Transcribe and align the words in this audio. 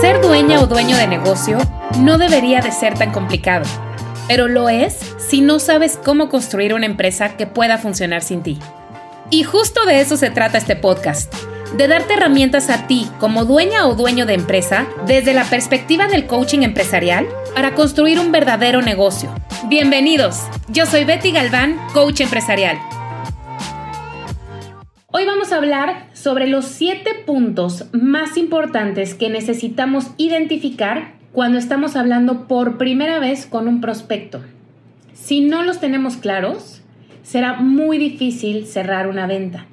Ser 0.00 0.20
dueña 0.22 0.62
o 0.62 0.66
dueño 0.66 0.96
de 0.96 1.06
negocio 1.06 1.58
no 1.98 2.16
debería 2.16 2.60
de 2.60 2.72
ser 2.72 2.94
tan 2.94 3.12
complicado, 3.12 3.64
pero 4.28 4.48
lo 4.48 4.68
es 4.68 4.98
si 5.18 5.40
no 5.42 5.58
sabes 5.58 5.98
cómo 6.02 6.28
construir 6.28 6.72
una 6.72 6.86
empresa 6.86 7.36
que 7.36 7.46
pueda 7.46 7.76
funcionar 7.78 8.22
sin 8.22 8.42
ti. 8.42 8.58
Y 9.30 9.42
justo 9.42 9.84
de 9.84 10.00
eso 10.00 10.16
se 10.16 10.30
trata 10.30 10.58
este 10.58 10.76
podcast, 10.76 11.32
de 11.76 11.88
darte 11.88 12.14
herramientas 12.14 12.70
a 12.70 12.86
ti 12.86 13.10
como 13.18 13.44
dueña 13.44 13.86
o 13.86 13.94
dueño 13.94 14.26
de 14.26 14.34
empresa 14.34 14.86
desde 15.06 15.34
la 15.34 15.44
perspectiva 15.44 16.06
del 16.06 16.26
coaching 16.26 16.60
empresarial 16.60 17.26
para 17.54 17.74
construir 17.74 18.18
un 18.20 18.32
verdadero 18.32 18.80
negocio. 18.80 19.34
Bienvenidos, 19.66 20.42
yo 20.68 20.86
soy 20.86 21.04
Betty 21.04 21.32
Galván, 21.32 21.78
coach 21.92 22.20
empresarial. 22.20 22.78
Hoy 25.16 25.26
vamos 25.26 25.52
a 25.52 25.58
hablar 25.58 26.08
sobre 26.12 26.48
los 26.48 26.64
siete 26.64 27.12
puntos 27.24 27.86
más 27.92 28.36
importantes 28.36 29.14
que 29.14 29.30
necesitamos 29.30 30.10
identificar 30.16 31.12
cuando 31.30 31.56
estamos 31.56 31.94
hablando 31.94 32.48
por 32.48 32.78
primera 32.78 33.20
vez 33.20 33.46
con 33.46 33.68
un 33.68 33.80
prospecto. 33.80 34.42
Si 35.12 35.40
no 35.40 35.62
los 35.62 35.78
tenemos 35.78 36.16
claros, 36.16 36.82
será 37.22 37.52
muy 37.60 37.96
difícil 37.96 38.66
cerrar 38.66 39.06
una 39.06 39.28
venta. 39.28 39.66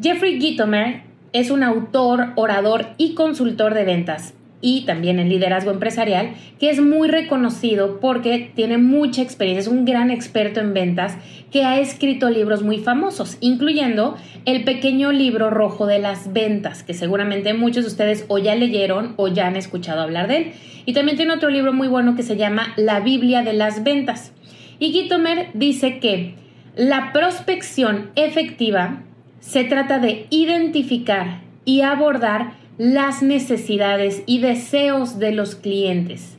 Jeffrey 0.00 0.40
Gitomer 0.40 1.02
es 1.32 1.50
un 1.50 1.64
autor, 1.64 2.28
orador 2.36 2.86
y 2.98 3.14
consultor 3.14 3.74
de 3.74 3.82
ventas 3.82 4.34
y 4.60 4.82
también 4.82 5.18
en 5.18 5.28
liderazgo 5.28 5.70
empresarial, 5.70 6.34
que 6.58 6.70
es 6.70 6.80
muy 6.80 7.08
reconocido 7.08 7.98
porque 8.00 8.50
tiene 8.54 8.78
mucha 8.78 9.22
experiencia, 9.22 9.60
es 9.60 9.68
un 9.68 9.84
gran 9.84 10.10
experto 10.10 10.60
en 10.60 10.74
ventas 10.74 11.16
que 11.50 11.64
ha 11.64 11.80
escrito 11.80 12.30
libros 12.30 12.62
muy 12.62 12.78
famosos, 12.78 13.38
incluyendo 13.40 14.16
el 14.44 14.64
pequeño 14.64 15.12
libro 15.12 15.50
rojo 15.50 15.86
de 15.86 15.98
las 15.98 16.32
ventas, 16.32 16.82
que 16.82 16.94
seguramente 16.94 17.54
muchos 17.54 17.84
de 17.84 17.90
ustedes 17.90 18.24
o 18.28 18.38
ya 18.38 18.54
leyeron 18.54 19.14
o 19.16 19.28
ya 19.28 19.46
han 19.46 19.56
escuchado 19.56 20.00
hablar 20.00 20.28
de 20.28 20.36
él. 20.36 20.52
Y 20.86 20.92
también 20.92 21.16
tiene 21.16 21.32
otro 21.32 21.50
libro 21.50 21.72
muy 21.72 21.88
bueno 21.88 22.16
que 22.16 22.22
se 22.22 22.36
llama 22.36 22.72
La 22.76 23.00
Biblia 23.00 23.42
de 23.42 23.52
las 23.52 23.82
Ventas. 23.82 24.32
Y 24.78 24.92
Gitomer 24.92 25.48
dice 25.54 25.98
que 25.98 26.34
la 26.76 27.12
prospección 27.12 28.10
efectiva 28.14 29.02
se 29.40 29.64
trata 29.64 29.98
de 29.98 30.26
identificar 30.30 31.40
y 31.64 31.82
abordar 31.82 32.59
las 32.80 33.22
necesidades 33.22 34.22
y 34.24 34.38
deseos 34.38 35.18
de 35.18 35.32
los 35.32 35.54
clientes 35.54 36.38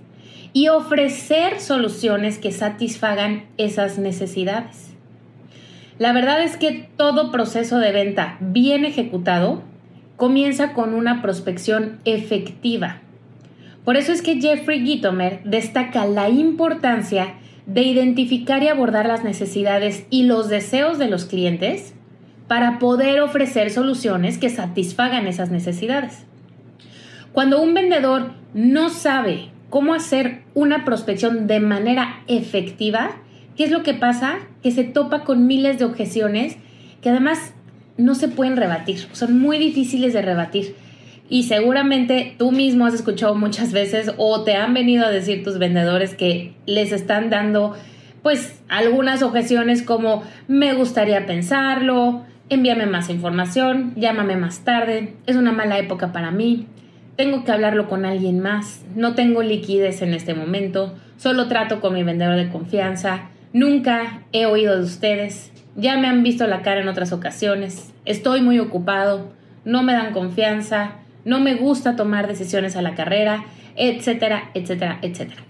y 0.53 0.70
ofrecer 0.70 1.59
soluciones 1.59 2.39
que 2.39 2.52
satisfagan 2.52 3.44
esas 3.59 4.00
necesidades. 4.00 4.89
La 6.00 6.14
verdad 6.14 6.42
es 6.42 6.58
que 6.58 6.89
todo 6.98 7.31
proceso 7.31 7.78
de 7.78 7.92
venta 7.92 8.38
bien 8.39 8.86
ejecutado 8.86 9.61
comienza 10.17 10.73
con 10.73 10.95
una 10.95 11.22
prospección 11.22 12.00
efectiva. 12.06 13.02
Por 13.86 13.95
eso 13.95 14.11
es 14.11 14.23
que 14.23 14.42
Jeffrey 14.42 14.83
Gitomer 14.83 15.42
destaca 15.43 16.08
la 16.08 16.30
importancia 16.30 17.36
de 17.67 17.83
identificar 17.83 18.64
y 18.64 18.67
abordar 18.67 19.05
las 19.05 19.23
necesidades 19.23 20.08
y 20.10 20.23
los 20.23 20.49
deseos 20.49 20.98
de 20.98 21.08
los 21.08 21.26
clientes 21.26 21.93
para 22.48 22.80
poder 22.80 23.21
ofrecer 23.21 23.70
soluciones 23.70 24.39
que 24.39 24.49
satisfagan 24.49 25.27
esas 25.27 25.52
necesidades. 25.52 26.26
Cuando 27.33 27.61
un 27.61 27.73
vendedor 27.73 28.31
no 28.53 28.89
sabe 28.89 29.49
cómo 29.69 29.93
hacer 29.93 30.42
una 30.53 30.83
prospección 30.83 31.47
de 31.47 31.59
manera 31.59 32.23
efectiva, 32.27 33.11
¿qué 33.55 33.64
es 33.64 33.71
lo 33.71 33.83
que 33.83 33.93
pasa? 33.93 34.39
Que 34.61 34.71
se 34.71 34.83
topa 34.83 35.23
con 35.23 35.47
miles 35.47 35.80
de 35.80 35.86
objeciones 35.86 36.58
que 37.02 37.09
además 37.09 37.53
no 37.97 38.15
se 38.15 38.27
pueden 38.27 38.58
rebatir, 38.58 39.08
son 39.14 39.39
muy 39.39 39.58
difíciles 39.58 40.14
de 40.14 40.21
rebatir. 40.21 40.75
Y 41.30 41.43
seguramente 41.43 42.36
tú 42.37 42.52
mismo 42.52 42.86
has 42.86 42.93
escuchado 42.93 43.36
muchas 43.36 43.71
veces 43.71 44.11
o 44.17 44.43
te 44.43 44.55
han 44.55 44.73
venido 44.73 45.05
a 45.05 45.09
decir 45.09 45.43
tus 45.43 45.58
vendedores 45.58 46.13
que 46.15 46.53
les 46.65 46.92
están 46.92 47.30
dando 47.30 47.73
pues 48.21 48.61
algunas 48.67 49.23
objeciones 49.23 49.81
como 49.81 50.23
me 50.48 50.73
gustaría 50.73 51.25
pensarlo, 51.25 52.23
envíame 52.49 52.86
más 52.86 53.09
información, 53.09 53.93
llámame 53.95 54.36
más 54.36 54.65
tarde, 54.65 55.15
es 55.25 55.37
una 55.37 55.53
mala 55.53 55.80
época 55.80 56.11
para 56.11 56.31
mí, 56.31 56.67
tengo 57.16 57.44
que 57.44 57.52
hablarlo 57.52 57.88
con 57.88 58.05
alguien 58.05 58.39
más, 58.39 58.83
no 58.95 59.16
tengo 59.16 59.44
liquidez 59.44 60.02
en 60.02 60.14
este 60.14 60.33
momento, 60.33 60.95
solo 61.17 61.48
trato 61.48 61.82
con 61.82 61.94
mi 61.94 62.04
vendedor 62.04 62.36
de 62.36 62.49
confianza, 62.49 63.30
nunca 63.54 64.23
he 64.32 64.45
oído 64.45 64.77
de 64.77 64.83
ustedes, 64.83 65.52
ya 65.76 65.98
me 65.98 66.08
han 66.08 66.23
visto 66.23 66.48
la 66.48 66.61
cara 66.61 66.82
en 66.82 66.88
otras 66.88 67.11
ocasiones, 67.11 67.94
estoy 68.05 68.42
muy 68.42 68.60
ocupado, 68.60 69.32
no 69.66 69.83
me 69.83 69.94
dan 69.94 70.14
confianza, 70.14 70.95
no 71.26 71.39
me 71.39 71.55
gusta 71.55 71.95
tomar 71.95 72.27
decisiones 72.27 72.76
a 72.76 72.82
la 72.82 72.95
carrera, 72.95 73.45
etcétera, 73.76 74.49
etcétera, 74.54 74.99
etcétera. 75.02 75.43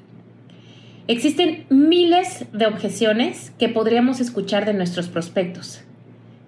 Existen 1.07 1.65
miles 1.69 2.45
de 2.53 2.67
objeciones 2.67 3.51
que 3.57 3.69
podríamos 3.69 4.19
escuchar 4.19 4.65
de 4.65 4.73
nuestros 4.73 5.09
prospectos, 5.09 5.81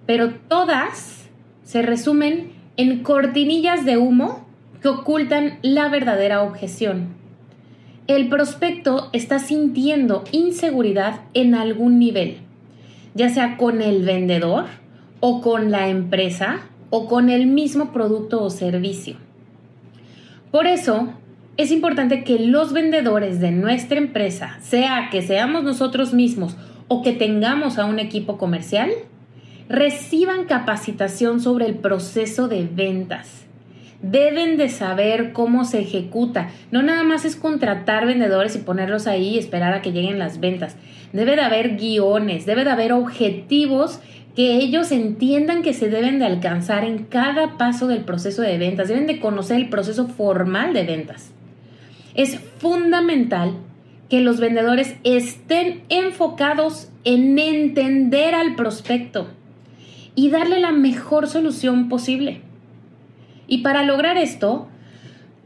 pero 0.06 0.34
todas 0.48 1.28
se 1.64 1.82
resumen 1.82 2.52
en 2.76 3.02
cortinillas 3.02 3.84
de 3.84 3.96
humo 3.96 4.43
que 4.84 4.90
ocultan 4.90 5.60
la 5.62 5.88
verdadera 5.88 6.42
objeción. 6.42 7.14
El 8.06 8.28
prospecto 8.28 9.08
está 9.14 9.38
sintiendo 9.38 10.24
inseguridad 10.30 11.22
en 11.32 11.54
algún 11.54 11.98
nivel, 11.98 12.40
ya 13.14 13.30
sea 13.30 13.56
con 13.56 13.80
el 13.80 14.04
vendedor 14.04 14.66
o 15.20 15.40
con 15.40 15.70
la 15.70 15.88
empresa 15.88 16.66
o 16.90 17.08
con 17.08 17.30
el 17.30 17.46
mismo 17.46 17.94
producto 17.94 18.42
o 18.42 18.50
servicio. 18.50 19.16
Por 20.50 20.66
eso, 20.66 21.14
es 21.56 21.70
importante 21.70 22.22
que 22.22 22.38
los 22.38 22.74
vendedores 22.74 23.40
de 23.40 23.52
nuestra 23.52 23.96
empresa, 23.96 24.58
sea 24.60 25.08
que 25.10 25.22
seamos 25.22 25.64
nosotros 25.64 26.12
mismos 26.12 26.58
o 26.88 27.00
que 27.00 27.14
tengamos 27.14 27.78
a 27.78 27.86
un 27.86 28.00
equipo 28.00 28.36
comercial, 28.36 28.90
reciban 29.66 30.44
capacitación 30.44 31.40
sobre 31.40 31.64
el 31.64 31.76
proceso 31.76 32.48
de 32.48 32.68
ventas 32.70 33.43
deben 34.10 34.58
de 34.58 34.68
saber 34.68 35.32
cómo 35.32 35.64
se 35.64 35.80
ejecuta. 35.80 36.50
No 36.70 36.82
nada 36.82 37.04
más 37.04 37.24
es 37.24 37.36
contratar 37.36 38.06
vendedores 38.06 38.54
y 38.54 38.58
ponerlos 38.58 39.06
ahí 39.06 39.34
y 39.34 39.38
esperar 39.38 39.72
a 39.72 39.82
que 39.82 39.92
lleguen 39.92 40.18
las 40.18 40.40
ventas. 40.40 40.76
Debe 41.12 41.36
de 41.36 41.42
haber 41.42 41.76
guiones, 41.76 42.44
debe 42.44 42.64
de 42.64 42.70
haber 42.70 42.92
objetivos 42.92 44.00
que 44.36 44.56
ellos 44.56 44.92
entiendan 44.92 45.62
que 45.62 45.72
se 45.72 45.88
deben 45.88 46.18
de 46.18 46.26
alcanzar 46.26 46.84
en 46.84 47.04
cada 47.04 47.56
paso 47.56 47.86
del 47.86 48.04
proceso 48.04 48.42
de 48.42 48.58
ventas. 48.58 48.88
Deben 48.88 49.06
de 49.06 49.20
conocer 49.20 49.56
el 49.56 49.68
proceso 49.68 50.08
formal 50.08 50.74
de 50.74 50.82
ventas. 50.84 51.30
Es 52.14 52.38
fundamental 52.58 53.54
que 54.10 54.20
los 54.20 54.38
vendedores 54.38 54.96
estén 55.02 55.82
enfocados 55.88 56.90
en 57.04 57.38
entender 57.38 58.34
al 58.34 58.54
prospecto 58.54 59.28
y 60.14 60.30
darle 60.30 60.60
la 60.60 60.72
mejor 60.72 61.26
solución 61.26 61.88
posible. 61.88 62.42
Y 63.46 63.58
para 63.58 63.82
lograr 63.82 64.16
esto, 64.16 64.68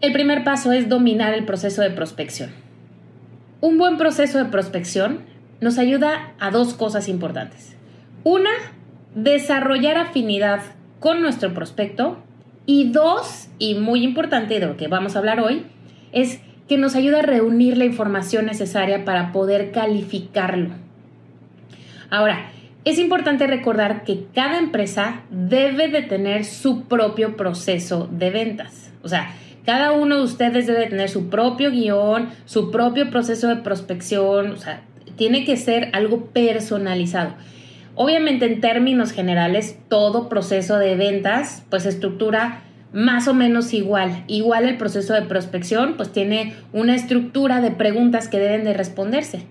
el 0.01 0.13
primer 0.13 0.45
paso 0.45 0.73
es 0.73 0.89
dominar 0.89 1.35
el 1.35 1.45
proceso 1.45 1.83
de 1.83 1.91
prospección. 1.91 2.51
Un 3.61 3.79
buen 3.79 3.97
proceso 3.97 4.39
de 4.39 4.45
prospección 4.45 5.21
nos 5.61 5.79
ayuda 5.79 6.33
a 6.39 6.51
dos 6.51 6.75
cosas 6.75 7.09
importantes. 7.09 7.77
Una, 8.23 8.51
desarrollar 9.15 9.97
afinidad 9.97 10.61
con 11.01 11.23
nuestro 11.23 11.55
prospecto. 11.55 12.19
Y 12.67 12.91
dos, 12.91 13.49
y 13.59 13.77
muy 13.77 14.05
importante 14.05 14.61
de 14.61 14.67
lo 14.67 14.77
que 14.77 14.89
vamos 14.89 15.17
a 15.17 15.21
hablar 15.21 15.41
hoy, 15.41 15.65
es 16.13 16.41
que 16.69 16.77
nos 16.77 16.95
ayuda 16.95 17.21
a 17.21 17.23
reunir 17.23 17.79
la 17.79 17.87
información 17.87 18.45
necesaria 18.45 19.07
para 19.07 19.33
poder 19.33 19.73
calificarlo. 19.73 20.75
Ahora, 22.11 22.51
es 22.89 22.99
importante 22.99 23.47
recordar 23.47 24.05
que 24.05 24.27
cada 24.35 24.59
empresa 24.59 25.23
debe 25.31 25.89
de 25.89 26.03
tener 26.03 26.45
su 26.45 26.85
propio 26.85 27.37
proceso 27.37 28.09
de 28.11 28.31
ventas. 28.31 28.93
O 29.03 29.09
sea, 29.09 29.35
cada 29.65 29.93
uno 29.93 30.17
de 30.17 30.23
ustedes 30.23 30.67
debe 30.67 30.87
tener 30.87 31.09
su 31.09 31.29
propio 31.29 31.71
guion, 31.71 32.31
su 32.47 32.71
propio 32.71 33.11
proceso 33.11 33.49
de 33.49 33.57
prospección, 33.57 34.53
o 34.53 34.57
sea, 34.57 34.83
tiene 35.17 35.45
que 35.45 35.57
ser 35.57 35.91
algo 35.93 36.27
personalizado. 36.27 37.35
Obviamente 37.95 38.47
en 38.47 38.61
términos 38.61 39.11
generales 39.11 39.77
todo 39.89 40.29
proceso 40.29 40.79
de 40.79 40.95
ventas 40.95 41.65
pues 41.69 41.85
estructura 41.85 42.63
más 42.93 43.29
o 43.29 43.35
menos 43.35 43.75
igual. 43.75 44.25
Igual 44.29 44.67
el 44.67 44.77
proceso 44.77 45.15
de 45.15 45.23
prospección 45.23 45.95
pues 45.97 46.13
tiene 46.13 46.55
una 46.73 46.95
estructura 46.95 47.61
de 47.61 47.73
preguntas 47.73 48.29
que 48.29 48.39
deben 48.39 48.65
de 48.65 48.73
responderse. 48.73 49.47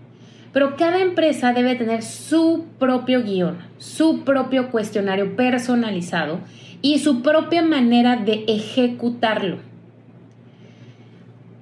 Pero 0.58 0.76
cada 0.76 1.00
empresa 1.02 1.54
debe 1.54 1.76
tener 1.76 2.02
su 2.02 2.66
propio 2.80 3.22
guion, 3.22 3.60
su 3.78 4.24
propio 4.24 4.72
cuestionario 4.72 5.36
personalizado 5.36 6.40
y 6.82 6.98
su 6.98 7.22
propia 7.22 7.62
manera 7.62 8.16
de 8.16 8.44
ejecutarlo. 8.48 9.60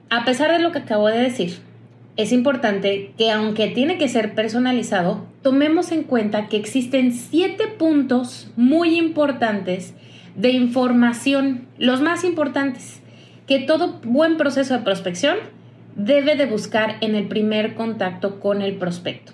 A 0.09 0.23
pesar 0.23 0.49
de 0.49 0.59
lo 0.59 0.71
que 0.71 0.77
acabo 0.77 1.09
de 1.09 1.17
decir, 1.17 1.57
es 2.15 2.31
importante 2.31 3.11
que 3.17 3.31
aunque 3.31 3.67
tiene 3.67 3.97
que 3.97 4.07
ser 4.07 4.33
personalizado, 4.33 5.25
tomemos 5.41 5.91
en 5.91 6.03
cuenta 6.03 6.47
que 6.47 6.55
existen 6.55 7.11
siete 7.11 7.67
puntos 7.67 8.49
muy 8.55 8.97
importantes 8.97 9.93
de 10.37 10.51
información, 10.51 11.67
los 11.77 11.99
más 11.99 12.23
importantes, 12.23 13.01
que 13.45 13.59
todo 13.59 13.99
buen 14.05 14.37
proceso 14.37 14.73
de 14.73 14.85
prospección 14.85 15.35
debe 15.95 16.35
de 16.35 16.45
buscar 16.45 16.97
en 17.01 17.15
el 17.15 17.27
primer 17.27 17.75
contacto 17.75 18.39
con 18.39 18.61
el 18.61 18.75
prospecto. 18.75 19.31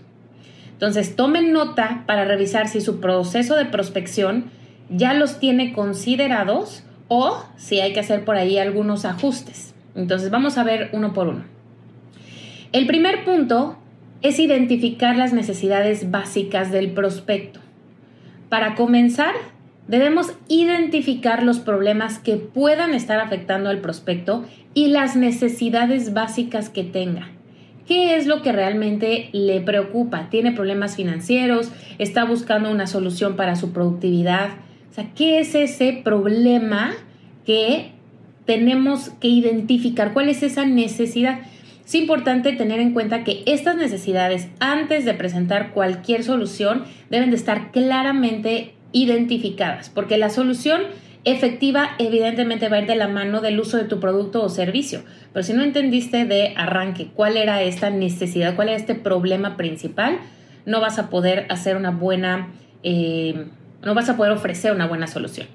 Entonces, 0.73 1.15
tomen 1.15 1.51
nota 1.51 2.03
para 2.07 2.25
revisar 2.25 2.67
si 2.67 2.81
su 2.81 2.99
proceso 2.99 3.55
de 3.55 3.65
prospección 3.65 4.45
ya 4.89 5.13
los 5.13 5.39
tiene 5.39 5.73
considerados 5.73 6.83
o 7.07 7.43
si 7.55 7.79
hay 7.79 7.93
que 7.93 7.99
hacer 7.99 8.25
por 8.25 8.35
ahí 8.35 8.57
algunos 8.57 9.05
ajustes. 9.05 9.73
Entonces, 9.95 10.31
vamos 10.31 10.57
a 10.57 10.63
ver 10.63 10.89
uno 10.93 11.13
por 11.13 11.27
uno. 11.27 11.43
El 12.71 12.87
primer 12.87 13.25
punto 13.25 13.77
es 14.21 14.39
identificar 14.39 15.17
las 15.17 15.33
necesidades 15.33 16.09
básicas 16.09 16.71
del 16.71 16.91
prospecto. 16.91 17.59
Para 18.49 18.75
comenzar, 18.75 19.33
Debemos 19.88 20.33
identificar 20.48 21.44
los 21.44 21.60
problemas 21.60 22.19
que 22.19 22.38
puedan 22.38 22.94
estar 22.94 23.19
afectando 23.19 23.69
al 23.69 23.80
prospecto 23.80 24.45
y 24.74 24.88
las 24.88 25.16
necesidades 25.16 26.13
básicas 26.13 26.69
que 26.69 26.83
tenga. 26.83 27.30
¿Qué 27.88 28.16
es 28.16 28.25
lo 28.25 28.42
que 28.42 28.51
realmente 28.51 29.30
le 29.33 29.60
preocupa? 29.60 30.30
¿Tiene 30.30 30.51
problemas 30.51 30.95
financieros? 30.95 31.72
¿Está 31.98 32.24
buscando 32.24 32.72
una 32.72 32.88
solución 32.88 33.36
para 33.36 33.56
su 33.56 33.74
productividad? 33.74 34.51
O 34.92 34.94
sea, 34.94 35.07
¿qué 35.16 35.39
es 35.39 35.56
ese 35.56 36.00
problema 36.04 36.94
que 37.45 37.92
tenemos 38.45 39.10
que 39.19 39.28
identificar? 39.28 40.13
¿Cuál 40.13 40.30
es 40.30 40.44
esa 40.44 40.66
necesidad? 40.66 41.39
Es 41.86 41.95
importante 41.95 42.54
tener 42.54 42.80
en 42.80 42.94
cuenta 42.94 43.24
que 43.24 43.44
estas 43.45 43.75
necesidades, 43.75 44.48
antes 44.60 45.04
de 45.04 45.13
presentar 45.13 45.72
cualquier 45.72 46.24
solución, 46.24 46.83
deben 47.10 47.31
de 47.31 47.36
estar 47.36 47.72
claramente 47.72 48.74
identificadas, 48.91 49.89
porque 49.89 50.17
la 50.17 50.29
solución 50.29 50.81
efectiva 51.23 51.91
evidentemente 51.99 52.67
va 52.67 52.77
a 52.77 52.81
ir 52.81 52.88
de 52.88 52.95
la 52.95 53.07
mano 53.07 53.41
del 53.41 53.59
uso 53.59 53.77
de 53.77 53.83
tu 53.83 53.99
producto 53.99 54.43
o 54.43 54.49
servicio, 54.49 55.03
pero 55.33 55.43
si 55.43 55.53
no 55.53 55.63
entendiste 55.63 56.25
de 56.25 56.53
arranque 56.57 57.09
cuál 57.13 57.38
era 57.38 57.61
esta 57.61 57.89
necesidad, 57.89 58.55
cuál 58.55 58.69
era 58.69 58.77
este 58.77 58.95
problema 58.95 59.55
principal, 59.55 60.19
no 60.65 60.81
vas 60.81 60.99
a 60.99 61.09
poder 61.09 61.45
hacer 61.49 61.75
una 61.75 61.91
buena, 61.91 62.49
eh, 62.83 63.45
no 63.83 63.93
vas 63.93 64.09
a 64.09 64.17
poder 64.17 64.31
ofrecer 64.31 64.73
una 64.73 64.88
buena 64.88 65.07
solución. 65.07 65.47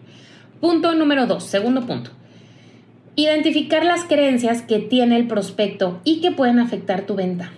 Punto 0.61 0.95
número 0.95 1.27
dos, 1.27 1.45
segundo 1.45 1.87
punto. 1.87 2.11
Identificar 3.15 3.85
las 3.85 4.05
creencias 4.05 4.63
que 4.63 4.79
tiene 4.79 5.17
el 5.17 5.27
prospecto 5.27 6.01
y 6.05 6.21
que 6.21 6.33
pueden 6.33 6.59
afectar 6.59 7.03
tu 7.03 7.15
venta. 7.15 7.51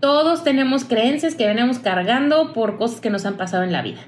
Todos 0.00 0.44
tenemos 0.44 0.84
creencias 0.84 1.34
que 1.34 1.46
venimos 1.46 1.78
cargando 1.78 2.52
por 2.52 2.76
cosas 2.76 3.00
que 3.00 3.10
nos 3.10 3.24
han 3.24 3.36
pasado 3.36 3.62
en 3.62 3.72
la 3.72 3.82
vida. 3.82 4.00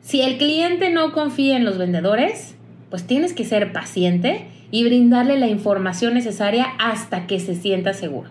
Si 0.00 0.22
el 0.22 0.38
cliente 0.38 0.90
no 0.90 1.12
confía 1.12 1.56
en 1.56 1.64
los 1.64 1.78
vendedores, 1.78 2.54
pues 2.90 3.06
tienes 3.06 3.32
que 3.32 3.44
ser 3.44 3.72
paciente 3.72 4.46
y 4.70 4.84
brindarle 4.84 5.38
la 5.38 5.48
información 5.48 6.14
necesaria 6.14 6.66
hasta 6.78 7.26
que 7.26 7.40
se 7.40 7.54
sienta 7.54 7.94
seguro. 7.94 8.30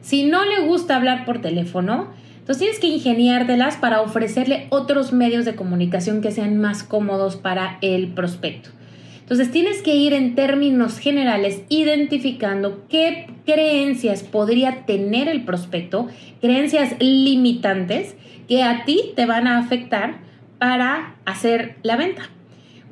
Si 0.00 0.24
no 0.24 0.44
le 0.44 0.66
gusta 0.66 0.96
hablar 0.96 1.24
por 1.24 1.40
teléfono, 1.40 2.08
entonces 2.38 2.58
tienes 2.58 2.78
que 2.78 2.86
ingeniártelas 2.86 3.76
para 3.76 4.02
ofrecerle 4.02 4.68
otros 4.70 5.12
medios 5.12 5.44
de 5.44 5.56
comunicación 5.56 6.20
que 6.20 6.30
sean 6.30 6.58
más 6.58 6.84
cómodos 6.84 7.34
para 7.34 7.78
el 7.80 8.08
prospecto. 8.08 8.70
Entonces 9.18 9.50
tienes 9.50 9.82
que 9.82 9.96
ir 9.96 10.12
en 10.12 10.36
términos 10.36 11.00
generales 11.00 11.62
identificando 11.68 12.84
qué 12.88 13.26
creencias 13.44 14.22
podría 14.22 14.86
tener 14.86 15.26
el 15.26 15.44
prospecto, 15.44 16.06
creencias 16.40 16.94
limitantes 17.00 18.14
que 18.46 18.62
a 18.62 18.84
ti 18.84 19.12
te 19.16 19.26
van 19.26 19.48
a 19.48 19.58
afectar 19.58 20.20
para 20.58 21.14
hacer 21.24 21.76
la 21.82 21.96
venta. 21.96 22.30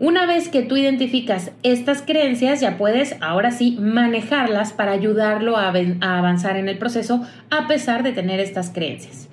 Una 0.00 0.26
vez 0.26 0.48
que 0.48 0.62
tú 0.62 0.76
identificas 0.76 1.52
estas 1.62 2.02
creencias, 2.02 2.60
ya 2.60 2.76
puedes 2.76 3.16
ahora 3.20 3.52
sí 3.52 3.78
manejarlas 3.80 4.72
para 4.72 4.90
ayudarlo 4.90 5.56
a, 5.56 5.68
avanzar 6.00 6.56
en 6.56 6.68
el 6.68 6.78
proceso 6.78 7.24
a 7.50 7.68
pesar 7.68 8.02
de 8.02 8.12
tener 8.12 8.40
estas 8.40 8.70
creencias. 8.70 9.28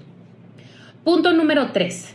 Punto 1.04 1.34
número 1.34 1.72
3. 1.72 2.14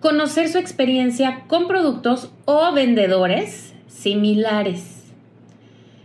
Conocer 0.00 0.48
su 0.48 0.56
experiencia 0.56 1.42
con 1.46 1.68
productos 1.68 2.32
o 2.46 2.72
vendedores 2.72 3.74
similares. 3.88 5.12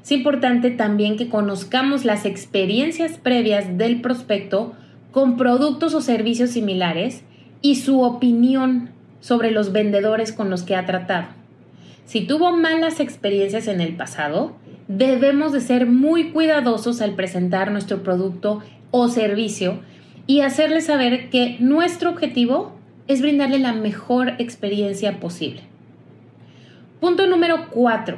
Es 0.03 0.11
importante 0.11 0.71
también 0.71 1.15
que 1.15 1.29
conozcamos 1.29 2.03
las 2.03 2.25
experiencias 2.25 3.17
previas 3.17 3.77
del 3.77 4.01
prospecto 4.01 4.73
con 5.11 5.37
productos 5.37 5.93
o 5.93 6.01
servicios 6.01 6.49
similares 6.49 7.23
y 7.61 7.75
su 7.75 8.01
opinión 8.01 8.89
sobre 9.19 9.51
los 9.51 9.71
vendedores 9.71 10.31
con 10.31 10.49
los 10.49 10.63
que 10.63 10.75
ha 10.75 10.85
tratado. 10.85 11.27
Si 12.05 12.21
tuvo 12.21 12.51
malas 12.51 12.99
experiencias 12.99 13.67
en 13.67 13.81
el 13.81 13.95
pasado, 13.95 14.55
debemos 14.87 15.51
de 15.53 15.61
ser 15.61 15.85
muy 15.85 16.31
cuidadosos 16.31 17.01
al 17.01 17.13
presentar 17.13 17.71
nuestro 17.71 18.01
producto 18.01 18.63
o 18.91 19.07
servicio 19.07 19.79
y 20.25 20.41
hacerle 20.41 20.81
saber 20.81 21.29
que 21.29 21.57
nuestro 21.59 22.09
objetivo 22.09 22.75
es 23.07 23.21
brindarle 23.21 23.59
la 23.59 23.73
mejor 23.73 24.33
experiencia 24.39 25.19
posible. 25.19 25.61
Punto 26.99 27.27
número 27.27 27.69
4. 27.69 28.17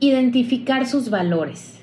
Identificar 0.00 0.86
sus 0.86 1.10
valores. 1.10 1.80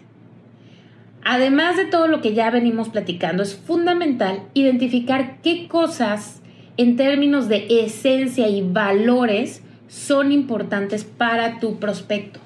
Además 1.24 1.76
de 1.76 1.86
todo 1.86 2.08
lo 2.08 2.22
que 2.22 2.34
ya 2.34 2.50
venimos 2.50 2.90
platicando, 2.90 3.44
es 3.44 3.56
fundamental 3.56 4.44
identificar 4.54 5.42
qué 5.42 5.68
cosas 5.68 6.42
en 6.78 6.96
términos 6.96 7.50
de 7.50 7.68
esencia 7.84 8.48
y 8.48 8.62
valores 8.62 9.64
son 9.88 10.32
importantes 10.32 11.04
para 11.04 11.60
tu 11.60 11.80
prospecto. 11.80 12.40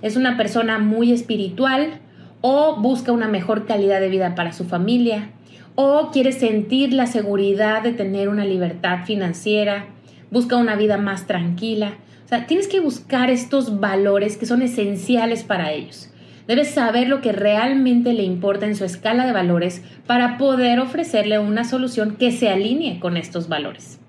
Es 0.00 0.16
una 0.16 0.36
persona 0.36 0.78
muy 0.78 1.12
espiritual 1.12 2.00
o 2.40 2.76
busca 2.76 3.12
una 3.12 3.28
mejor 3.28 3.66
calidad 3.66 4.00
de 4.00 4.08
vida 4.08 4.34
para 4.34 4.52
su 4.52 4.64
familia 4.64 5.30
o 5.74 6.10
quiere 6.12 6.32
sentir 6.32 6.92
la 6.92 7.06
seguridad 7.06 7.82
de 7.82 7.92
tener 7.92 8.28
una 8.28 8.44
libertad 8.44 9.04
financiera, 9.04 9.86
busca 10.30 10.56
una 10.56 10.76
vida 10.76 10.98
más 10.98 11.26
tranquila. 11.26 11.94
O 12.24 12.28
sea, 12.28 12.46
tienes 12.46 12.68
que 12.68 12.80
buscar 12.80 13.30
estos 13.30 13.80
valores 13.80 14.36
que 14.36 14.46
son 14.46 14.62
esenciales 14.62 15.44
para 15.44 15.72
ellos. 15.72 16.11
Debes 16.46 16.70
saber 16.70 17.08
lo 17.08 17.20
que 17.20 17.32
realmente 17.32 18.12
le 18.12 18.24
importa 18.24 18.66
en 18.66 18.74
su 18.74 18.84
escala 18.84 19.26
de 19.26 19.32
valores 19.32 19.82
para 20.06 20.38
poder 20.38 20.80
ofrecerle 20.80 21.38
una 21.38 21.64
solución 21.64 22.16
que 22.16 22.32
se 22.32 22.48
alinee 22.48 22.98
con 22.98 23.16
estos 23.16 23.48
valores. 23.48 24.00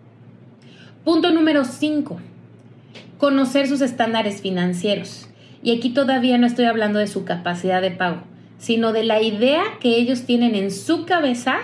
Punto 1.03 1.31
número 1.31 1.65
5. 1.65 2.19
Conocer 3.17 3.67
sus 3.67 3.81
estándares 3.81 4.41
financieros. 4.41 5.29
Y 5.61 5.77
aquí 5.77 5.89
todavía 5.89 6.37
no 6.37 6.47
estoy 6.47 6.65
hablando 6.65 6.99
de 6.99 7.07
su 7.07 7.23
capacidad 7.23 7.81
de 7.81 7.91
pago, 7.91 8.23
sino 8.57 8.91
de 8.93 9.03
la 9.03 9.21
idea 9.21 9.63
que 9.79 9.97
ellos 9.97 10.23
tienen 10.23 10.55
en 10.55 10.71
su 10.71 11.05
cabeza 11.05 11.57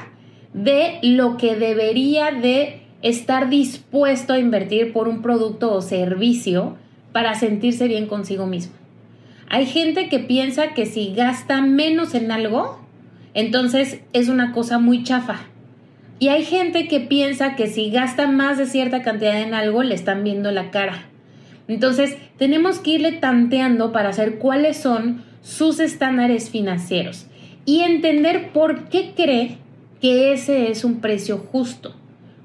de 0.54 1.00
lo 1.02 1.38
que 1.38 1.56
debería 1.56 2.32
de 2.32 2.82
estar 3.02 3.50
dispuesto 3.50 4.34
a 4.34 4.40
invertir 4.40 4.94
por 4.94 5.08
un 5.08 5.22
producto 5.22 5.74
o 5.74 5.82
servicio 5.82 6.78
para 7.12 7.36
sentirse 7.36 7.88
bien 7.88 8.08
consigo 8.08 8.46
mismo. 8.46 8.74
Hay 9.50 9.66
gente 9.66 10.10
que 10.10 10.20
piensa 10.20 10.76
que 10.76 10.86
si 10.86 11.14
gasta 11.14 11.62
menos 11.62 12.14
en 12.14 12.32
algo, 12.32 12.80
entonces 13.34 14.02
es 14.14 14.30
una 14.30 14.52
cosa 14.52 14.78
muy 14.78 15.04
chafa. 15.04 15.42
Y 16.20 16.28
hay 16.28 16.44
gente 16.44 16.88
que 16.88 17.00
piensa 17.00 17.56
que 17.56 17.68
si 17.68 17.90
gasta 17.90 18.28
más 18.28 18.60
de 18.60 18.68
cierta 18.68 19.02
cantidad 19.02 19.42
en 19.42 19.56
algo, 19.56 19.82
le 19.82 19.96
están 19.96 20.24
viendo 20.24 20.52
la 20.52 20.70
cara. 20.70 21.06
Entonces, 21.68 22.18
tenemos 22.38 22.80
que 22.80 22.92
irle 22.92 23.14
tanteando 23.14 23.92
para 23.92 24.14
saber 24.14 24.38
cuáles 24.38 24.78
son 24.78 25.24
sus 25.42 25.80
estándares 25.80 26.50
financieros 26.50 27.26
y 27.66 27.82
entender 27.82 28.50
por 28.52 28.90
qué 28.90 29.14
cree 29.16 29.58
que 30.02 30.34
ese 30.34 30.70
es 30.72 30.84
un 30.84 31.00
precio 31.00 31.38
justo. 31.38 31.96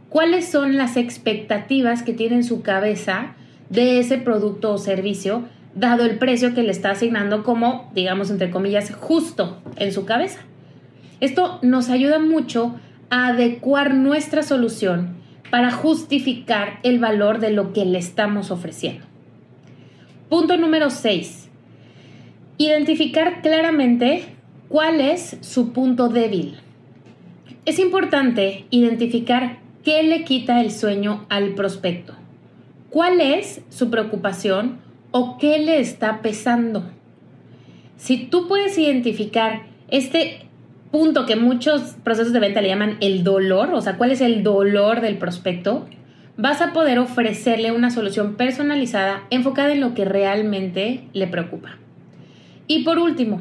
¿Cuáles 0.08 0.48
son 0.48 0.76
las 0.76 0.96
expectativas 0.96 2.02
que 2.02 2.12
tiene 2.12 2.36
en 2.36 2.44
su 2.44 2.62
cabeza 2.62 3.34
de 3.68 3.98
ese 3.98 4.18
producto 4.18 4.72
o 4.72 4.78
servicio 4.78 5.44
dado 5.74 6.04
el 6.04 6.18
precio 6.18 6.54
que 6.54 6.62
le 6.62 6.70
está 6.70 6.90
asignando 6.90 7.42
como, 7.42 7.90
digamos, 7.94 8.30
entre 8.30 8.50
comillas, 8.50 8.94
justo 8.94 9.62
en 9.76 9.92
su 9.92 10.04
cabeza. 10.04 10.40
Esto 11.20 11.58
nos 11.62 11.88
ayuda 11.90 12.18
mucho 12.18 12.74
a 13.10 13.28
adecuar 13.28 13.94
nuestra 13.94 14.42
solución 14.42 15.16
para 15.50 15.70
justificar 15.70 16.80
el 16.82 16.98
valor 16.98 17.38
de 17.38 17.50
lo 17.50 17.72
que 17.72 17.84
le 17.84 17.98
estamos 17.98 18.50
ofreciendo. 18.50 19.04
Punto 20.28 20.56
número 20.56 20.90
6. 20.90 21.48
Identificar 22.58 23.42
claramente 23.42 24.24
cuál 24.68 25.00
es 25.00 25.36
su 25.40 25.72
punto 25.72 26.08
débil. 26.08 26.56
Es 27.66 27.78
importante 27.78 28.66
identificar 28.70 29.58
qué 29.84 30.02
le 30.02 30.24
quita 30.24 30.60
el 30.60 30.70
sueño 30.70 31.26
al 31.28 31.54
prospecto. 31.54 32.14
¿Cuál 32.90 33.20
es 33.20 33.60
su 33.70 33.90
preocupación 33.90 34.78
o 35.16 35.38
qué 35.38 35.60
le 35.60 35.78
está 35.78 36.22
pesando? 36.22 36.82
Si 37.96 38.16
tú 38.26 38.48
puedes 38.48 38.76
identificar 38.76 39.62
este 39.86 40.40
punto 40.90 41.24
que 41.24 41.36
muchos 41.36 41.94
procesos 42.02 42.32
de 42.32 42.40
venta 42.40 42.60
le 42.60 42.66
llaman 42.66 42.96
el 43.00 43.22
dolor, 43.22 43.72
o 43.74 43.80
sea, 43.80 43.96
cuál 43.96 44.10
es 44.10 44.20
el 44.20 44.42
dolor 44.42 45.00
del 45.02 45.16
prospecto, 45.16 45.86
vas 46.36 46.60
a 46.60 46.72
poder 46.72 46.98
ofrecerle 46.98 47.70
una 47.70 47.92
solución 47.92 48.34
personalizada 48.34 49.22
enfocada 49.30 49.72
en 49.72 49.80
lo 49.80 49.94
que 49.94 50.04
realmente 50.04 51.04
le 51.12 51.28
preocupa. 51.28 51.78
Y 52.66 52.82
por 52.82 52.98
último, 52.98 53.40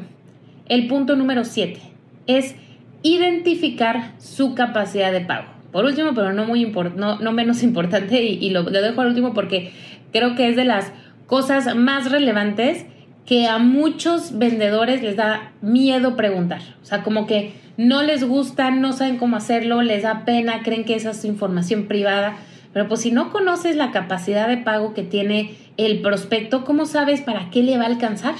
el 0.68 0.86
punto 0.86 1.16
número 1.16 1.44
7 1.44 1.80
es 2.28 2.54
identificar 3.02 4.12
su 4.18 4.54
capacidad 4.54 5.10
de 5.10 5.22
pago. 5.22 5.48
Por 5.72 5.86
último, 5.86 6.14
pero 6.14 6.32
no, 6.32 6.44
muy 6.44 6.72
no, 6.94 7.18
no 7.18 7.32
menos 7.32 7.62
importante, 7.64 8.22
y, 8.22 8.50
lo, 8.50 8.62
lo 8.62 8.80
dejo 8.80 9.00
al 9.00 9.08
último 9.08 9.34
porque 9.34 9.72
creo 10.12 10.36
que 10.36 10.48
es 10.48 10.54
de 10.54 10.64
las 10.64 10.92
cosas 11.26 11.74
más 11.74 12.10
relevantes 12.10 12.86
que 13.26 13.46
a 13.46 13.58
muchos 13.58 14.38
vendedores 14.38 15.02
les 15.02 15.16
da 15.16 15.52
miedo 15.62 16.16
preguntar. 16.16 16.60
O 16.82 16.84
sea, 16.84 17.02
como 17.02 17.26
que 17.26 17.54
no 17.76 18.02
les 18.02 18.22
gusta, 18.24 18.70
no 18.70 18.92
saben 18.92 19.16
cómo 19.16 19.36
hacerlo, 19.36 19.82
les 19.82 20.02
da 20.02 20.24
pena, 20.24 20.62
creen 20.62 20.84
que 20.84 20.94
esa 20.94 21.10
es 21.10 21.24
información 21.24 21.86
privada. 21.86 22.36
Pero 22.72 22.88
pues 22.88 23.00
si 23.00 23.10
no 23.10 23.30
conoces 23.30 23.76
la 23.76 23.92
capacidad 23.92 24.48
de 24.48 24.58
pago 24.58 24.94
que 24.94 25.02
tiene 25.02 25.54
el 25.76 26.02
prospecto, 26.02 26.64
¿cómo 26.64 26.86
sabes 26.86 27.20
para 27.22 27.50
qué 27.50 27.62
le 27.62 27.78
va 27.78 27.84
a 27.84 27.88
alcanzar? 27.88 28.34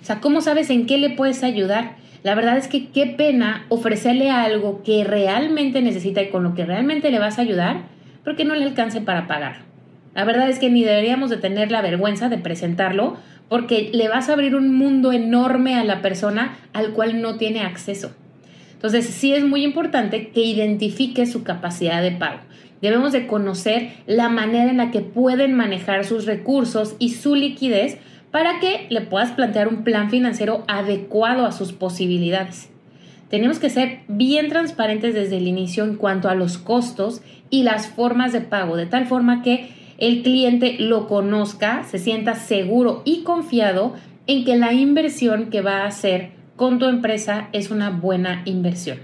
O 0.00 0.04
sea, 0.04 0.20
¿cómo 0.20 0.40
sabes 0.40 0.70
en 0.70 0.86
qué 0.86 0.98
le 0.98 1.10
puedes 1.10 1.42
ayudar? 1.42 1.96
La 2.22 2.34
verdad 2.34 2.56
es 2.56 2.68
que 2.68 2.88
qué 2.88 3.06
pena 3.06 3.66
ofrecerle 3.68 4.30
algo 4.30 4.82
que 4.82 5.04
realmente 5.04 5.82
necesita 5.82 6.22
y 6.22 6.30
con 6.30 6.42
lo 6.42 6.54
que 6.54 6.64
realmente 6.64 7.10
le 7.10 7.18
vas 7.18 7.38
a 7.38 7.42
ayudar, 7.42 7.82
porque 8.24 8.44
no 8.44 8.54
le 8.54 8.64
alcance 8.64 9.00
para 9.00 9.26
pagar. 9.26 9.73
La 10.14 10.24
verdad 10.24 10.48
es 10.48 10.58
que 10.58 10.70
ni 10.70 10.84
deberíamos 10.84 11.30
de 11.30 11.36
tener 11.36 11.70
la 11.70 11.82
vergüenza 11.82 12.28
de 12.28 12.38
presentarlo 12.38 13.16
porque 13.48 13.90
le 13.92 14.08
vas 14.08 14.28
a 14.28 14.34
abrir 14.34 14.54
un 14.54 14.74
mundo 14.74 15.12
enorme 15.12 15.74
a 15.74 15.84
la 15.84 16.02
persona 16.02 16.56
al 16.72 16.92
cual 16.92 17.20
no 17.20 17.36
tiene 17.36 17.60
acceso. 17.60 18.12
Entonces, 18.72 19.06
sí 19.06 19.34
es 19.34 19.44
muy 19.44 19.64
importante 19.64 20.28
que 20.28 20.42
identifique 20.42 21.26
su 21.26 21.42
capacidad 21.42 22.02
de 22.02 22.12
pago. 22.12 22.40
Debemos 22.80 23.12
de 23.12 23.26
conocer 23.26 23.92
la 24.06 24.28
manera 24.28 24.70
en 24.70 24.76
la 24.76 24.90
que 24.90 25.00
pueden 25.00 25.54
manejar 25.54 26.04
sus 26.04 26.26
recursos 26.26 26.96
y 26.98 27.10
su 27.10 27.34
liquidez 27.34 27.98
para 28.30 28.60
que 28.60 28.86
le 28.90 29.00
puedas 29.00 29.32
plantear 29.32 29.68
un 29.68 29.84
plan 29.84 30.10
financiero 30.10 30.64
adecuado 30.68 31.46
a 31.46 31.52
sus 31.52 31.72
posibilidades. 31.72 32.68
Tenemos 33.30 33.58
que 33.58 33.70
ser 33.70 34.00
bien 34.06 34.48
transparentes 34.48 35.14
desde 35.14 35.38
el 35.38 35.48
inicio 35.48 35.84
en 35.84 35.96
cuanto 35.96 36.28
a 36.28 36.34
los 36.34 36.58
costos 36.58 37.22
y 37.48 37.62
las 37.62 37.86
formas 37.86 38.32
de 38.32 38.42
pago, 38.42 38.76
de 38.76 38.86
tal 38.86 39.06
forma 39.06 39.42
que 39.42 39.70
el 39.98 40.22
cliente 40.22 40.76
lo 40.78 41.06
conozca, 41.06 41.84
se 41.84 41.98
sienta 41.98 42.34
seguro 42.34 43.02
y 43.04 43.22
confiado 43.22 43.94
en 44.26 44.44
que 44.44 44.56
la 44.56 44.72
inversión 44.72 45.50
que 45.50 45.60
va 45.60 45.82
a 45.82 45.86
hacer 45.86 46.32
con 46.56 46.78
tu 46.78 46.86
empresa 46.86 47.48
es 47.52 47.70
una 47.70 47.90
buena 47.90 48.42
inversión. 48.44 48.98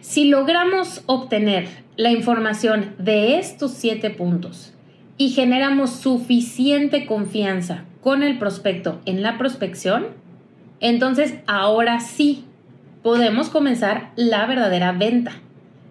Si 0.00 0.24
logramos 0.24 1.02
obtener 1.06 1.68
la 1.96 2.10
información 2.10 2.94
de 2.98 3.38
estos 3.38 3.72
siete 3.72 4.10
puntos 4.10 4.74
y 5.16 5.30
generamos 5.30 5.90
suficiente 5.90 7.06
confianza 7.06 7.84
con 8.00 8.22
el 8.22 8.38
prospecto 8.38 9.00
en 9.04 9.22
la 9.22 9.38
prospección, 9.38 10.06
entonces 10.80 11.34
ahora 11.46 12.00
sí 12.00 12.44
podemos 13.02 13.50
comenzar 13.50 14.12
la 14.16 14.46
verdadera 14.46 14.92
venta. 14.92 15.32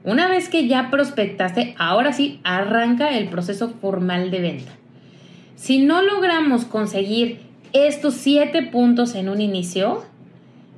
Una 0.03 0.29
vez 0.29 0.47
que 0.47 0.67
ya 0.67 0.89
prospectaste, 0.89 1.75
ahora 1.77 2.13
sí 2.13 2.39
arranca 2.43 3.17
el 3.17 3.27
proceso 3.27 3.69
formal 3.69 4.31
de 4.31 4.39
venta. 4.39 4.71
Si 5.55 5.79
no 5.79 6.01
logramos 6.01 6.63
conseguir 6.63 7.39
estos 7.73 8.13
siete 8.13 8.63
puntos 8.63 9.13
en 9.15 9.27
un 9.27 9.41
inicio, 9.41 10.05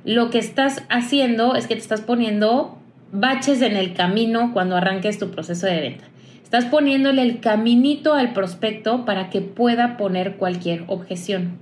lo 0.04 0.30
que 0.30 0.38
estás 0.38 0.82
haciendo 0.88 1.54
es 1.54 1.68
que 1.68 1.76
te 1.76 1.80
estás 1.80 2.00
poniendo 2.00 2.78
baches 3.12 3.62
en 3.62 3.76
el 3.76 3.94
camino 3.94 4.52
cuando 4.52 4.76
arranques 4.76 5.18
tu 5.18 5.30
proceso 5.30 5.66
de 5.66 5.80
venta. 5.80 6.04
Estás 6.42 6.64
poniéndole 6.64 7.22
el 7.22 7.38
caminito 7.40 8.14
al 8.14 8.32
prospecto 8.32 9.04
para 9.04 9.30
que 9.30 9.40
pueda 9.40 9.96
poner 9.96 10.36
cualquier 10.36 10.84
objeción. 10.88 11.58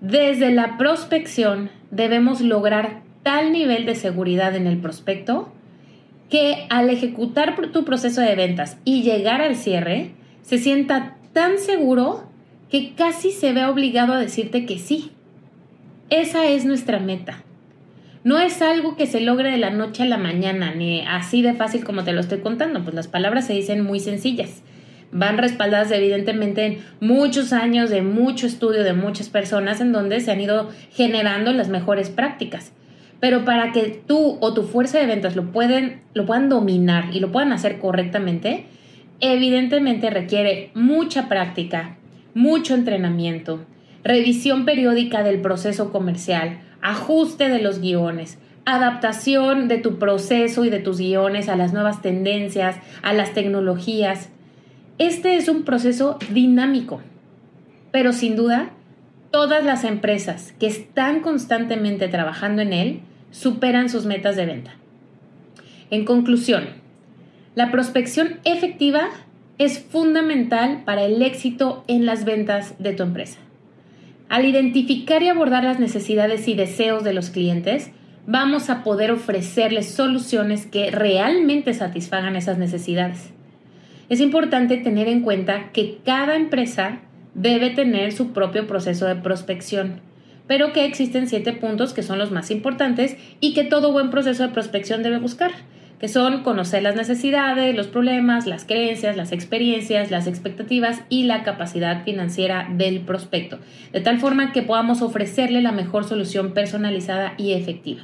Desde 0.00 0.52
la 0.52 0.78
prospección 0.78 1.70
debemos 1.90 2.40
lograr 2.40 3.02
tal 3.24 3.52
nivel 3.52 3.84
de 3.84 3.96
seguridad 3.96 4.54
en 4.54 4.66
el 4.66 4.78
prospecto 4.78 5.52
que 6.30 6.66
al 6.70 6.88
ejecutar 6.88 7.56
tu 7.72 7.84
proceso 7.84 8.20
de 8.20 8.36
ventas 8.36 8.78
y 8.84 9.02
llegar 9.02 9.42
al 9.42 9.56
cierre, 9.56 10.12
se 10.42 10.58
sienta 10.58 11.16
tan 11.32 11.58
seguro 11.58 12.24
que 12.70 12.94
casi 12.94 13.32
se 13.32 13.52
ve 13.52 13.66
obligado 13.66 14.12
a 14.12 14.20
decirte 14.20 14.64
que 14.64 14.78
sí. 14.78 15.10
Esa 16.08 16.46
es 16.46 16.64
nuestra 16.64 17.00
meta. 17.00 17.42
No 18.22 18.38
es 18.38 18.62
algo 18.62 18.96
que 18.96 19.06
se 19.06 19.20
logre 19.20 19.50
de 19.50 19.56
la 19.56 19.70
noche 19.70 20.02
a 20.02 20.06
la 20.06 20.18
mañana, 20.18 20.74
ni 20.74 21.00
así 21.02 21.42
de 21.42 21.54
fácil 21.54 21.84
como 21.84 22.04
te 22.04 22.12
lo 22.12 22.20
estoy 22.20 22.40
contando, 22.40 22.82
pues 22.84 22.94
las 22.94 23.08
palabras 23.08 23.46
se 23.46 23.54
dicen 23.54 23.82
muy 23.82 23.98
sencillas. 23.98 24.62
Van 25.10 25.38
respaldadas 25.38 25.90
evidentemente 25.90 26.66
en 26.66 26.78
muchos 27.00 27.52
años 27.52 27.90
de 27.90 28.02
mucho 28.02 28.46
estudio 28.46 28.84
de 28.84 28.92
muchas 28.92 29.28
personas 29.28 29.80
en 29.80 29.90
donde 29.92 30.20
se 30.20 30.30
han 30.30 30.40
ido 30.40 30.70
generando 30.92 31.52
las 31.52 31.68
mejores 31.68 32.10
prácticas. 32.10 32.72
Pero 33.20 33.44
para 33.44 33.72
que 33.72 34.02
tú 34.06 34.38
o 34.40 34.54
tu 34.54 34.62
fuerza 34.62 34.98
de 34.98 35.06
ventas 35.06 35.36
lo, 35.36 35.52
pueden, 35.52 36.00
lo 36.14 36.24
puedan 36.26 36.48
dominar 36.48 37.14
y 37.14 37.20
lo 37.20 37.30
puedan 37.30 37.52
hacer 37.52 37.78
correctamente, 37.78 38.64
evidentemente 39.20 40.08
requiere 40.10 40.70
mucha 40.74 41.28
práctica, 41.28 41.98
mucho 42.34 42.74
entrenamiento, 42.74 43.64
revisión 44.02 44.64
periódica 44.64 45.22
del 45.22 45.40
proceso 45.40 45.92
comercial, 45.92 46.60
ajuste 46.80 47.50
de 47.50 47.60
los 47.60 47.80
guiones, 47.80 48.38
adaptación 48.64 49.68
de 49.68 49.78
tu 49.78 49.98
proceso 49.98 50.64
y 50.64 50.70
de 50.70 50.78
tus 50.78 50.98
guiones 50.98 51.48
a 51.48 51.56
las 51.56 51.74
nuevas 51.74 52.00
tendencias, 52.00 52.76
a 53.02 53.12
las 53.12 53.34
tecnologías. 53.34 54.30
Este 54.98 55.36
es 55.36 55.48
un 55.48 55.64
proceso 55.64 56.18
dinámico, 56.30 57.00
pero 57.90 58.12
sin 58.14 58.36
duda, 58.36 58.70
todas 59.30 59.64
las 59.64 59.84
empresas 59.84 60.54
que 60.58 60.66
están 60.66 61.20
constantemente 61.20 62.08
trabajando 62.08 62.62
en 62.62 62.72
él 62.72 63.00
superan 63.30 63.88
sus 63.88 64.06
metas 64.06 64.36
de 64.36 64.46
venta. 64.46 64.74
En 65.90 66.04
conclusión, 66.04 66.64
la 67.54 67.70
prospección 67.70 68.38
efectiva 68.44 69.10
es 69.58 69.80
fundamental 69.80 70.82
para 70.84 71.04
el 71.04 71.20
éxito 71.22 71.84
en 71.88 72.06
las 72.06 72.24
ventas 72.24 72.74
de 72.78 72.92
tu 72.92 73.02
empresa. 73.02 73.38
Al 74.28 74.44
identificar 74.44 75.22
y 75.22 75.28
abordar 75.28 75.64
las 75.64 75.80
necesidades 75.80 76.46
y 76.46 76.54
deseos 76.54 77.02
de 77.02 77.12
los 77.12 77.30
clientes, 77.30 77.90
vamos 78.26 78.70
a 78.70 78.84
poder 78.84 79.10
ofrecerles 79.10 79.90
soluciones 79.90 80.66
que 80.66 80.90
realmente 80.90 81.74
satisfagan 81.74 82.36
esas 82.36 82.56
necesidades. 82.56 83.32
Es 84.08 84.20
importante 84.20 84.76
tener 84.76 85.08
en 85.08 85.22
cuenta 85.22 85.70
que 85.72 85.98
cada 86.04 86.36
empresa 86.36 87.00
debe 87.34 87.70
tener 87.70 88.12
su 88.12 88.32
propio 88.32 88.66
proceso 88.66 89.06
de 89.06 89.16
prospección 89.16 90.00
pero 90.50 90.72
que 90.72 90.84
existen 90.84 91.28
siete 91.28 91.52
puntos 91.52 91.94
que 91.94 92.02
son 92.02 92.18
los 92.18 92.32
más 92.32 92.50
importantes 92.50 93.16
y 93.38 93.54
que 93.54 93.62
todo 93.62 93.92
buen 93.92 94.10
proceso 94.10 94.42
de 94.42 94.48
prospección 94.48 95.04
debe 95.04 95.18
buscar, 95.18 95.52
que 96.00 96.08
son 96.08 96.42
conocer 96.42 96.82
las 96.82 96.96
necesidades, 96.96 97.76
los 97.76 97.86
problemas, 97.86 98.48
las 98.48 98.64
creencias, 98.64 99.16
las 99.16 99.30
experiencias, 99.30 100.10
las 100.10 100.26
expectativas 100.26 101.02
y 101.08 101.22
la 101.22 101.44
capacidad 101.44 102.02
financiera 102.02 102.66
del 102.68 102.98
prospecto, 103.02 103.60
de 103.92 104.00
tal 104.00 104.18
forma 104.18 104.50
que 104.50 104.62
podamos 104.62 105.02
ofrecerle 105.02 105.62
la 105.62 105.70
mejor 105.70 106.02
solución 106.02 106.52
personalizada 106.52 107.34
y 107.38 107.52
efectiva. 107.52 108.00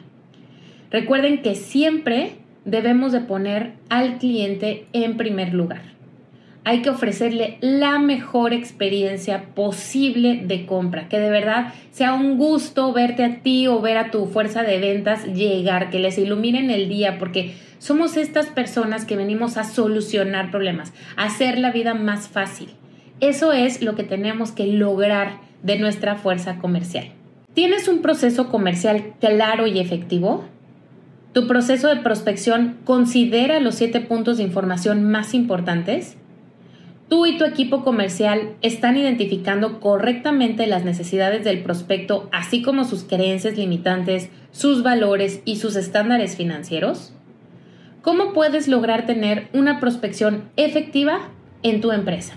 Recuerden 0.93 1.43
que 1.43 1.57
siempre 1.57 2.37
debemos 2.65 3.11
de 3.11 3.23
poner 3.23 3.73
al 3.89 4.19
cliente 4.19 4.87
en 4.93 5.17
primer 5.17 5.53
lugar 5.53 5.96
hay 6.67 6.83
que 6.83 6.91
ofrecerle 6.91 7.59
la 7.61 8.01
mejor 8.01 8.53
experiencia 8.53 9.45
posible 9.55 10.43
de 10.47 10.67
compra, 10.67 11.09
que 11.09 11.21
de 11.21 11.31
verdad 11.31 11.73
sea 11.93 12.13
un 12.13 12.39
gusto 12.39 12.93
verte 12.93 13.23
a 13.23 13.37
ti 13.37 13.69
o 13.69 13.81
ver 13.81 13.97
a 13.97 14.11
tu 14.11 14.27
fuerza 14.27 14.65
de 14.65 14.81
ventas 14.81 15.27
llegar, 15.27 15.91
que 15.91 16.01
les 16.01 16.19
iluminen 16.19 16.73
el 16.73 16.89
día, 16.89 17.21
porque 17.21 17.55
somos 17.79 18.17
estas 18.17 18.47
personas 18.47 19.05
que 19.05 19.15
venimos 19.15 19.57
a 19.59 19.63
solucionar 19.63 20.51
problemas, 20.51 20.93
a 21.15 21.27
hacer 21.27 21.57
la 21.59 21.71
vida 21.71 21.95
más 21.95 22.27
fácil. 22.27 22.71
Eso 23.21 23.53
es 23.53 23.81
lo 23.81 23.95
que 23.95 24.03
tenemos 24.03 24.51
que 24.51 24.67
lograr 24.67 25.39
de 25.63 25.79
nuestra 25.79 26.17
fuerza 26.17 26.59
comercial. 26.59 27.13
¿Tienes 27.55 27.87
un 27.87 28.03
proceso 28.03 28.49
comercial 28.49 29.15
claro 29.21 29.69
y 29.69 29.79
efectivo? 29.79 30.45
¿Tu 31.33 31.47
proceso 31.47 31.87
de 31.87 32.01
prospección 32.01 32.77
considera 32.85 33.61
los 33.61 33.77
siete 33.77 34.01
puntos 34.01 34.39
de 34.39 34.43
información 34.43 35.05
más 35.05 35.33
importantes? 35.33 36.17
¿Tú 37.09 37.25
y 37.25 37.39
tu 37.39 37.45
equipo 37.45 37.85
comercial 37.85 38.57
están 38.63 38.97
identificando 38.97 39.79
correctamente 39.79 40.67
las 40.67 40.85
necesidades 40.85 41.45
del 41.45 41.63
prospecto, 41.63 42.29
así 42.33 42.63
como 42.63 42.85
sus 42.85 43.05
creencias 43.05 43.57
limitantes, 43.57 44.29
sus 44.51 44.83
valores 44.83 45.41
y 45.45 45.57
sus 45.57 45.77
estándares 45.77 46.35
financieros? 46.35 47.15
¿Cómo 48.03 48.33
puedes 48.33 48.67
lograr 48.67 49.07
tener 49.07 49.47
una 49.53 49.79
prospección 49.79 50.51
efectiva 50.57 51.31
en 51.63 51.81
tu 51.81 51.93
empresa? 51.93 52.35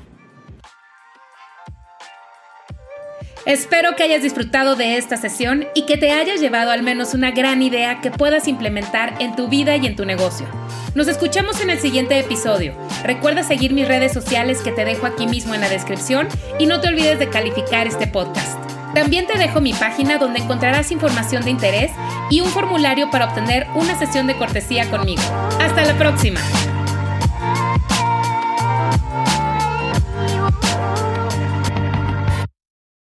Espero 3.50 3.96
que 3.96 4.03
hayas 4.03 4.22
disfrutado 4.22 4.75
de 4.75 4.98
esta 4.98 5.18
sesión 5.18 5.65
y 5.74 5.88
que 5.88 5.98
te 5.98 6.12
hayas 6.12 6.39
llevado 6.39 6.70
al 6.70 6.84
menos 6.84 7.15
una 7.15 7.32
gran 7.32 7.63
idea 7.63 8.00
que 8.00 8.12
puedas 8.12 8.48
implementar 8.48 9.15
en 9.18 9.36
tu 9.36 9.48
vida 9.48 9.75
y 9.75 9.88
en 9.88 9.96
tu 9.96 10.06
negocio. 10.06 10.46
Nos 10.94 11.08
escuchamos 11.08 11.60
en 11.60 11.72
el 11.72 11.79
siguiente 11.79 12.20
episodio. 12.20 12.75
Recuerda 13.03 13.41
seguir 13.41 13.74
mis 13.74 13.88
redes 13.88 14.13
sociales 14.13 14.62
que 14.62 14.72
te 14.72 14.86
dejo 14.86 15.08
aquí 15.08 15.25
mismo 15.25 15.56
en 15.56 15.62
la 15.62 15.70
descripción 15.70 16.27
y 16.60 16.68
no 16.68 16.79
te 16.79 16.89
olvides 16.89 17.18
de 17.18 17.29
calificar 17.29 17.88
este 17.88 18.06
podcast. 18.06 18.60
También 18.94 19.25
te 19.25 19.39
dejo 19.39 19.62
mi 19.62 19.74
página 19.74 20.20
donde 20.20 20.41
encontrarás 20.41 20.91
información 20.91 21.44
de 21.44 21.50
interés 21.50 21.89
y 22.29 22.41
un 22.41 22.50
formulario 22.50 23.10
para 23.10 23.29
obtener 23.29 23.65
una 23.74 23.98
sesión 23.98 24.27
de 24.27 24.38
cortesía 24.38 24.88
conmigo. 24.91 25.24
Hasta 25.60 25.86
la 25.86 25.98
próxima. 25.98 26.39